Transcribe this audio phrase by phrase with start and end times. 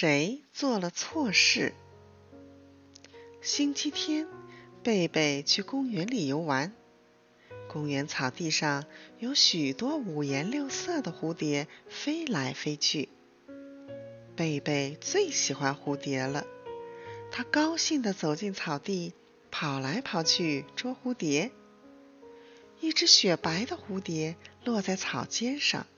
[0.00, 1.74] 谁做了错事？
[3.42, 4.28] 星期天，
[4.84, 6.72] 贝贝去公园里游玩。
[7.68, 8.84] 公园草地上
[9.18, 13.08] 有许多五颜六色的蝴蝶飞来飞去。
[14.36, 16.46] 贝贝最喜欢蝴蝶了，
[17.32, 19.14] 他高兴地走进草地，
[19.50, 21.50] 跑来跑去捉蝴蝶。
[22.78, 25.88] 一只雪白的蝴蝶落在草尖上。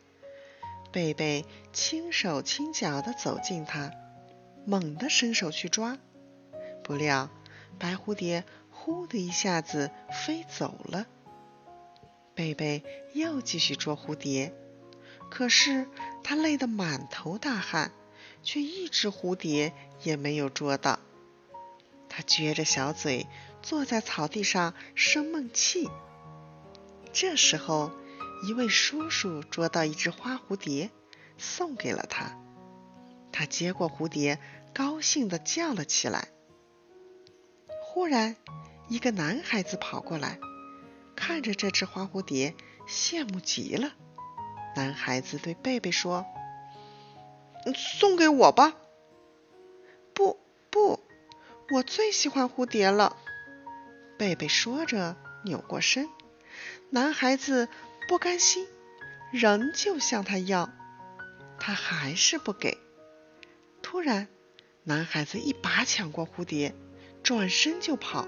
[0.93, 3.93] 贝贝轻手轻脚地走近它，
[4.67, 5.99] 猛地伸手去抓，
[6.83, 7.31] 不料
[7.79, 9.91] 白蝴蝶“呼”的一下子
[10.27, 11.07] 飞走了。
[12.35, 12.83] 贝贝
[13.13, 14.53] 又继续捉蝴蝶，
[15.31, 15.87] 可是
[16.25, 17.93] 他累得满头大汗，
[18.43, 20.99] 却一只蝴蝶也没有捉到。
[22.09, 23.29] 他撅着小嘴
[23.63, 25.89] 坐在草地上生闷气。
[27.13, 27.93] 这时候，
[28.43, 30.91] 一位叔叔捉到一只花蝴蝶，
[31.37, 32.39] 送给了他。
[33.33, 34.41] 他接过蝴蝶，
[34.75, 36.29] 高兴地叫了起来。
[37.83, 38.37] 忽然，
[38.89, 40.39] 一个男孩子跑过来，
[41.15, 42.55] 看着这只花蝴蝶，
[42.89, 43.93] 羡慕极了。
[44.75, 46.25] 男孩子对贝贝说
[47.77, 48.75] ：“送给我吧。
[50.15, 50.39] ”“不，
[50.71, 51.01] 不，
[51.75, 53.17] 我最喜欢蝴蝶了。”
[54.17, 56.09] 贝贝说着，扭过身。
[56.91, 57.69] 男孩子
[58.11, 58.67] 不甘心，
[59.31, 60.69] 仍旧向他要，
[61.61, 62.77] 他还是不给。
[63.83, 64.27] 突然，
[64.83, 66.75] 男孩子一把抢过蝴蝶，
[67.23, 68.27] 转身就跑。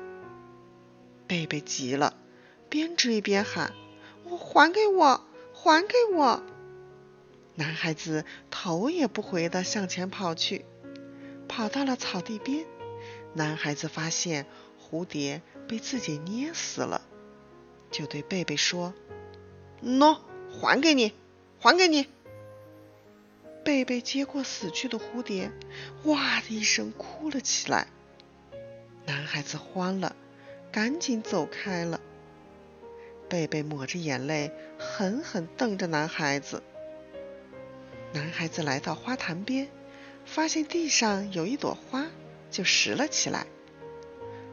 [1.27, 2.17] 贝贝急了，
[2.69, 3.73] 边追边喊
[4.23, 6.45] ：“我还给我，还给我！”
[7.57, 10.65] 男孩子头也不回地向前跑去，
[11.49, 12.65] 跑到了草地边。
[13.35, 14.47] 男孩子发现
[14.81, 17.03] 蝴蝶被自己捏死了。
[17.91, 18.95] 就对贝贝说
[19.83, 20.19] ：“喏，
[20.51, 21.13] 还给你，
[21.59, 22.07] 还给你。”
[23.65, 25.51] 贝贝接过死去的蝴蝶，
[26.05, 27.87] 哇的一声哭了起来。
[29.07, 30.15] 男孩子慌了，
[30.71, 32.01] 赶紧走开了。
[33.29, 36.63] 贝贝抹着眼泪，狠狠瞪着男孩子。
[38.13, 39.69] 男孩子来到花坛边，
[40.25, 42.07] 发现地上有一朵花，
[42.51, 43.47] 就拾了起来。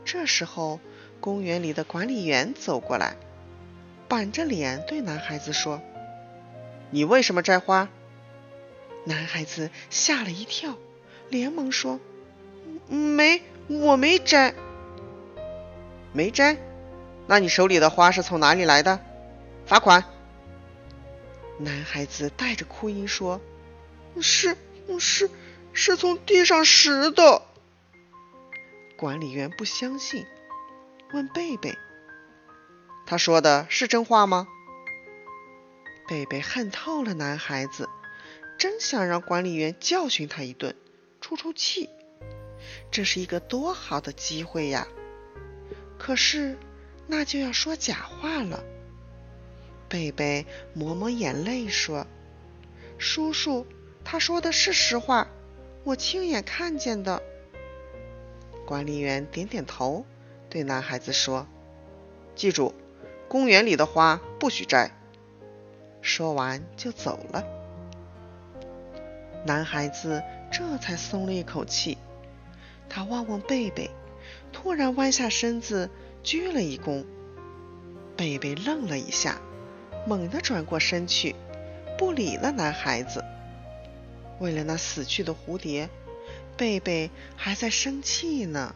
[0.05, 0.79] 这时候，
[1.19, 3.17] 公园里的管理员走过来。
[4.09, 5.81] 板着脸对男孩子说
[6.89, 7.87] ：“你为什么摘花？”
[9.05, 10.75] 男孩子吓了一跳，
[11.29, 11.99] 连忙说
[12.89, 14.55] ：“没，我没摘。
[16.11, 16.57] ”“没摘？
[17.27, 18.99] 那你手里的花是从哪里来的
[19.67, 20.03] ？”“罚款！”
[21.59, 23.39] 男孩子带着哭音说
[24.19, 24.57] ：“是，
[24.99, 25.29] 是，
[25.71, 27.43] 是从地上拾的。”
[28.97, 30.25] 管理员不相信，
[31.13, 31.77] 问贝贝。
[33.09, 34.47] 他说的是真话吗？
[36.07, 37.89] 贝贝恨透了男孩子，
[38.59, 40.75] 真想让管理员教训他一顿，
[41.19, 41.89] 出出气。
[42.91, 44.87] 这是一个多好的机会呀！
[45.97, 46.55] 可是
[47.07, 48.63] 那就要说假话了。
[49.87, 50.45] 贝贝
[50.75, 52.05] 抹抹眼泪说
[52.99, 53.65] ：“叔叔，
[54.05, 55.27] 他说的是实话，
[55.83, 57.23] 我亲眼看见的。”
[58.67, 60.05] 管理员点点头，
[60.47, 61.47] 对男孩子说
[62.35, 62.71] ：“记住。”
[63.29, 64.91] 公园里的花不许摘。
[66.01, 67.45] 说完就走了。
[69.45, 71.97] 男孩子这才松了一口气。
[72.89, 73.91] 他望望贝贝，
[74.51, 75.89] 突然弯下身子
[76.23, 77.05] 鞠了一躬。
[78.17, 79.39] 贝贝愣了一下，
[80.07, 81.35] 猛地转过身去，
[81.99, 83.23] 不理了男孩子。
[84.39, 85.87] 为了那死去的蝴蝶，
[86.57, 88.73] 贝贝还在生气呢。